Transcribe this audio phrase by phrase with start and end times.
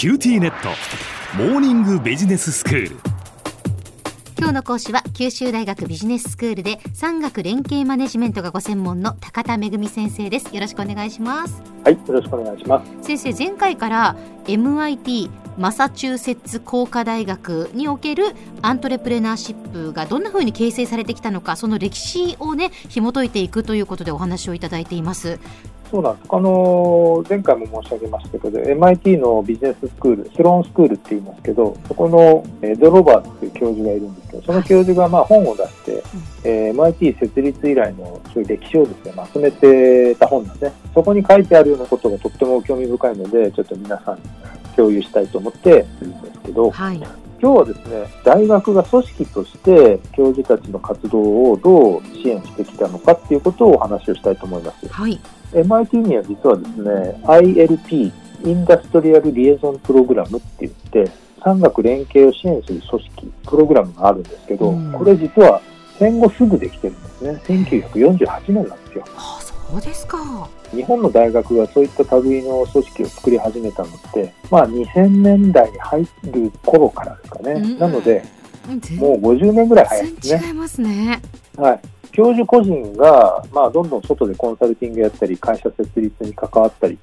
[0.00, 0.70] QTnet。
[1.36, 2.96] モーニングビジネススクール。
[4.38, 10.54] 今日の講師は九州大学ビジネススクールで産学連携マネジメントがご専門の高田恵先生です。
[10.54, 11.62] よろしくお願いします。
[11.84, 13.06] はい、よろしくお願いします。
[13.08, 14.16] 先生前回から
[14.46, 15.28] MIT
[15.58, 25.38] マサチューセッツ工科大学におけるアントレプレナーシップがどんな風に形成されてきたのかその歴史をね紐解いていくということでお話をいただいています
[25.90, 26.28] そうなんです。
[26.30, 36.02] あの前回も申し上げましたけど、MIT のビジネススクール、スローンスクールって言いますけど、そこのエド・ロバーツという教授がいるんですけど、その教授がまあ本を出して、
[36.44, 40.72] えー MIT 設立以来のそういう歴史をですね、まとめてた本なんですね。
[40.94, 44.22] そこに書いてあるようなことがとっても興味深いので、ちょっと皆さんに
[44.76, 47.00] 共有したいと思っているんですけど、はい
[47.42, 54.88] 今日はですね、大学が組織として教授たちの活動をどう支援してきたのかっていうことをお話をしたいと思います。
[54.88, 55.18] はい
[55.52, 58.12] MIT には実はですね、ILP、
[58.44, 61.10] インダストリアル・リエゾン・プログラムって言って、
[61.42, 65.60] 産学連携を支援する組織、プログラムがあるんですけど、うんこれ実は
[65.98, 67.30] 戦後すぐできてるんですね。
[67.46, 69.04] 1948年なんですよ。
[69.16, 70.18] あそうですか
[70.72, 77.52] 日本の大学がそういった類の組織を作り始めたのって、まあ2000年代に入る頃からですかね。
[77.52, 78.24] うんなので、
[78.78, 80.38] 全もう50年ぐらい早いですね。
[80.38, 81.22] 然違いますね
[81.56, 81.80] はい。
[82.12, 86.98] 教授個人が、まあ、どんどん外でコンサルティングやったり、会社設立に関わったり、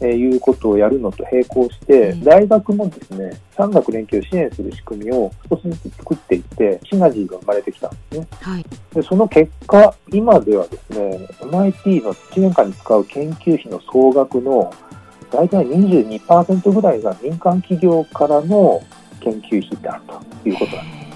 [0.00, 8.26] えーいうことをやるのと並行して、うん大学もですね、産学連携を支援する仕組みを少しずつ作っていって、シナジーが生まれてきたんですね。
[8.40, 14.72] はいで、その結果、今ではですね、MIT の1年間に使う研究費の総額の
[15.30, 18.82] 大体22%ぐらいが民間企業からの
[19.20, 20.02] 研究費である
[20.42, 21.07] ということなんです。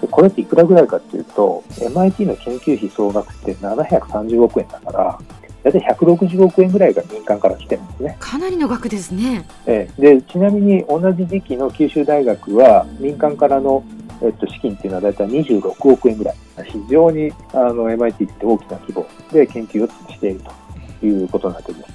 [0.00, 5.18] でこれっていくらぐらいかっていうと、MIT の研究費総額って730億円だから、
[5.62, 8.16] 大体160億円ぐらいが民間から来てるんですね。
[8.20, 13.82] かなりの額ですねええでちなみに同じ時期の九州大学は民間からの、
[14.22, 16.36] えっと、資金っていうのは大体26億円ぐらい。
[16.64, 20.40] 非常にあの MIT って大きな規模で研究をしている
[21.00, 21.94] ということになっています。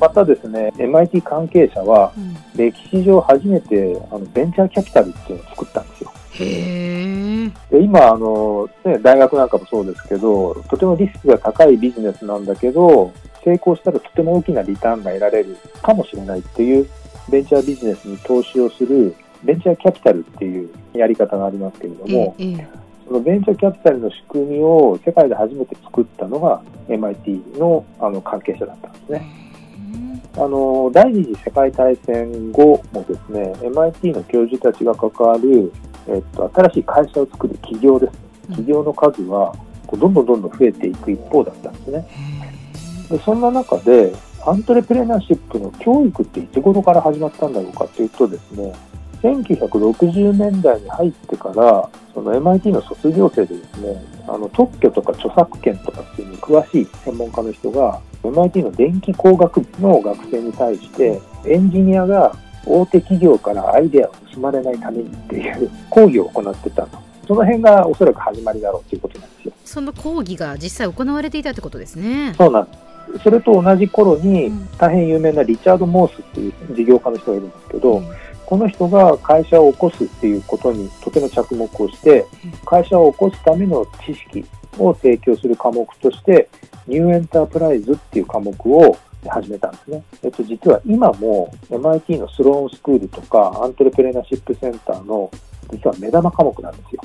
[0.00, 6.12] またですね、MIT 関係者はうん歴史上初めてあのベンチャーキャピタルっていうのを作ったんですよ。
[6.32, 7.31] へえ
[7.70, 13.12] で今あの、ね、大学なんかもそうですけど、とてもリスクが高いビジネスなんだけど、
[13.44, 16.88] 成功したらとても大きなリターンが得られるかもしれないっていう
[17.30, 29.42] ベンチャービジネスに投資をするベンチャーキャピタルっていうやり方がありますけれども、ええそのベンチャーキャピタルの仕組みを世界で初めて作ったのが MIT のあの関係者だったんですね。
[30.34, 35.70] あの第二次世界大戦後もですね MIT の教授たちが関わる、
[36.08, 38.12] えっと、新しい会社を作る企業です。
[38.12, 38.18] ね
[38.48, 39.54] 企業の数は
[39.86, 42.06] こうどんどんどんどん増えていく一方だったんですね。
[43.10, 44.12] でそんな中で
[44.44, 48.72] アントレプレナーシップの教育っていつ頃から始まったんだろうかというとですね
[49.22, 62.34] 1960年代に入ってからその MIT の卒業生でですねあの特許とか著作権とかっていうのに詳しい専門家の人が MIT の電気工学部の学生に対してエンジニアが
[62.66, 69.54] 大手企業からアイデアを盗まれないためにっていう講義を行ってたとその辺がおそらく始まりだろうということなんですよ。
[69.64, 72.34] その講義が実際行われていたってことですね。
[72.36, 72.72] そうなんで
[73.18, 73.24] す。
[73.24, 74.68] それと同じ頃にうん。
[74.76, 78.06] 大変有名なリチャード・モースっていう事業家の人がいるんですけど、うん。
[78.44, 84.44] この人が会社を起こすっていうことにとても着目をしてうん、会社を起こすための知識
[84.78, 86.48] を提供する科目として、
[86.86, 88.96] ニューエンタープライズっていう科目を
[89.28, 90.02] 始めたんですね。
[90.22, 95.30] えっと、実は今も MIT のスローンスクールとかアントレプレナーシップセンターの
[95.70, 97.02] 実は目玉科目なんですよ。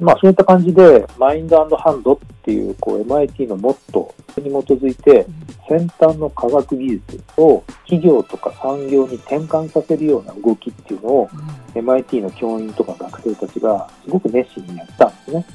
[0.00, 5.26] まあそういった感じで、マインドハンドっていうこう MIT のモットーに基づいて、
[5.68, 11.28] 先端の科学技術を企業とか産業に転換させるような動きっていうのを
[11.74, 15.46] MIT の教員とか学生たちがすごく熱心にやったんですね。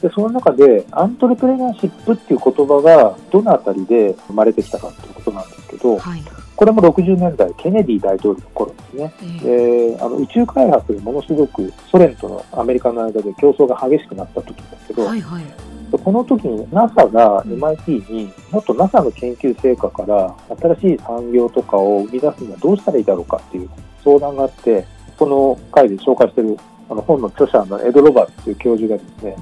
[0.00, 6.22] で、その中でアントレプレナーシップっていう言葉がどのあたりで生まれてきたかっていうことなんですけど、はい。
[6.54, 9.14] これも60年代、ケネディ大統領の頃ですね。
[9.44, 9.96] ええ。
[9.96, 15.44] であの宇宙開発でものすごくソ連とのアメリカの間で競争が激しくなった時だけど、はいはい。
[15.90, 20.34] でこの時に NASA が MIT にもっと NASA の研究成果から
[20.76, 23.70] 新しい産業とかを生み出すにはどうしたらいいだろうかっていう
[24.04, 24.84] 相談があって、
[25.16, 26.58] この回で紹介している
[26.90, 29.36] あの本の著者のエド・ロバーツという教授がですね、で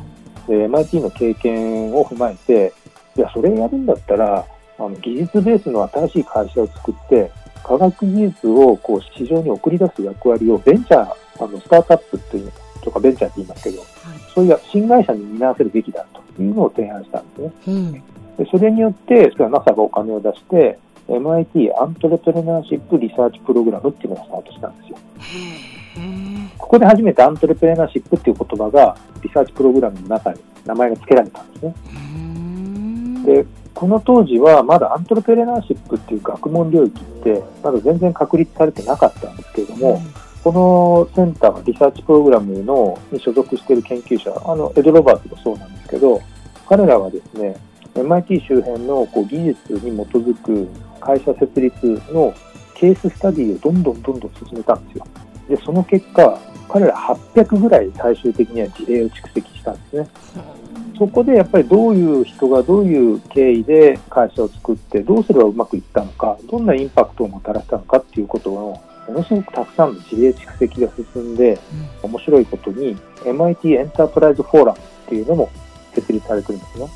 [0.53, 2.73] MIT の経験を踏まえて、
[3.17, 4.45] いや、それやるんだったら、
[4.79, 7.31] あの技術ベースの新しい会社を作って、
[7.65, 12.53] 科学技術をこう市場に送り出す役割をベンチャー、あのスタートアップっていう
[12.83, 13.83] とかベンチャーって言いますけど、
[14.35, 17.53] そういう新会社に担わせるべきだというのを提案したんですね。
[17.69, 18.03] うん
[18.37, 20.79] でそれによって、それは NASA がお金を出して、
[21.09, 24.99] MIT アントレプレナーシップリサーチプログラムっていうのがスタートしたんですよ。
[26.59, 31.75] ここで初めてアントレプレナーシップっていう言葉がリサーチプログラムの中に名前が付けられたんですね。
[33.25, 40.01] で、この当時はまだアントレプレナーシップっていう学問領域ってまだ全然確立されてなかったんですけれども、
[40.43, 46.21] このセンター、リサーチプログラムのに所属している研究者、あのエド・ロバーツもそうなんですけど、
[46.69, 47.57] 彼らはですね、
[47.95, 50.69] MIT 周辺のこう技術に基づく
[51.01, 52.33] 会社設立の
[52.75, 55.07] ケーススタディをどんどんどんどん進めたんですよ。
[55.49, 56.39] で、その結果、
[56.69, 60.09] 彼ら800ぐらい最終的には事例を蓄積したんですね。
[60.99, 71.59] そこでやっぱりどういう人がどういう経緯で会社を作ってどうすればうまくいったのか、どんなインパクトをもたらしたのかっていうことをものすごくたくさんの事例蓄積が進んで、
[72.03, 75.51] 面白いことに MIT エンタープライズフォーラムっていうのも
[75.95, 76.89] 設立されてるんですね。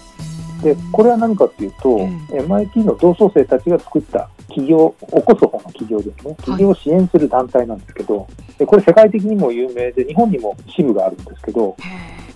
[0.63, 6.35] で、これは何かっていうと、うん、MIT の同窓生たちが作った企業、起こす方の企業ですね。
[6.37, 8.27] 企業を支援する団体なんですけど、
[8.59, 11.77] でこれ世界的にも有名で、日本にも支部があるんですけど、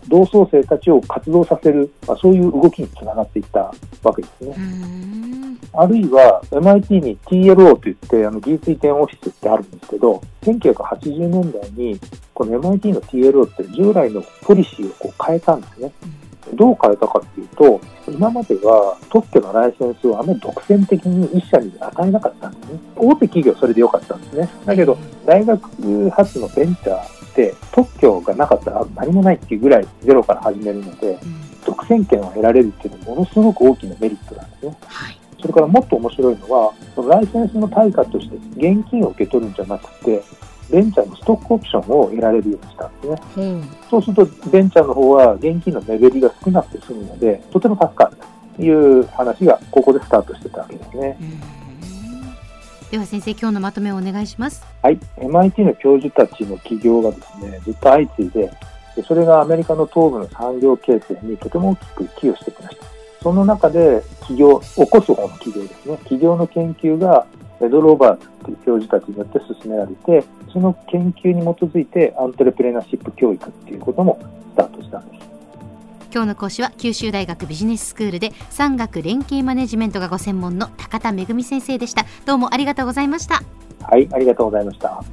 [0.08, 3.72] 同窓生たちを活動させる、まあ、そういう動きにつながっていった
[4.02, 4.56] わけですね。
[5.72, 11.98] あるいは MIT に TLO といってあの技術移転オフィスってあるんですけど、1980年代に
[12.32, 15.92] この MIT の TLO って従来のポリシーをこう変えたんですね。
[16.52, 22.78] どう変えたかっていうと、今までは特許のライセンスをあまり独占的に一社に与えなかったんですね。
[22.96, 24.48] 大手企業それでよかったんですね。
[24.64, 31.18] だけど、大学発のベンチャーって特許がなかったら何もないっていうぐらいゼロから始めるので、
[31.64, 34.76] 独占権を得られるっていうのはものすごく大きなメリットなんですね。
[34.86, 40.22] はいそれからもっと面白いのは、そのライセンスの対価として現金を受け取るんじゃなくて、
[40.70, 43.20] ベンチャーのストックオプションを得られるようにしたんですね。
[43.36, 48.16] うん、そうすると、ベンチャーの方は現金の目減りが少なくて済むので、とても助かる
[48.56, 51.18] という話がここでスタートしてたわけですね。
[52.90, 54.64] では先生、今日のまとめをお願いします。
[54.82, 58.52] はい、MIT の教授たちの起業がですね、ずっと相次いで、
[59.06, 62.84] それがアメリカの東部の産業形成にとても大きく寄与してきました。
[63.22, 67.26] その中で起業、起こす方の企業ですね、企業の研究が
[67.60, 70.24] エド・ローバーツという教授たちによって進められて、
[70.54, 74.20] その研究に基づいてアントレプレナーシップ教育っていうことも
[74.52, 75.24] スタートしたんです。
[76.12, 82.06] 今日の講師は九州大学ビジネススクールで産学連携マネジメントがご専門の高田恵先生でした。
[82.24, 83.42] どうもありがとうございました。
[83.82, 85.04] はいありがとうございました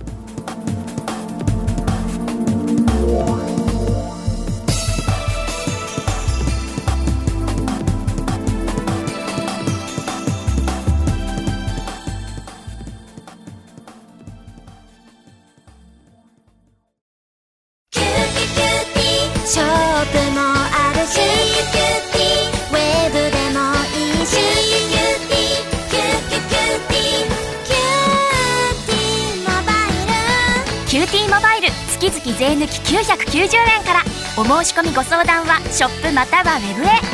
[32.34, 34.04] 税抜き990円から。
[34.38, 37.11] お申し込みご相談はショップまたはウェブへ。